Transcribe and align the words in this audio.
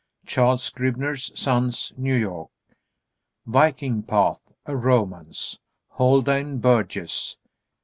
Charles 0.25 0.63
Scribner's 0.63 1.31
Sons, 1.39 1.93
New 1.95 2.15
York. 2.15 2.49
"Viking 3.45 4.01
Path, 4.01 4.41
a 4.65 4.75
romance;" 4.75 5.59
Haldane 5.89 6.57
Burgess. 6.57 7.37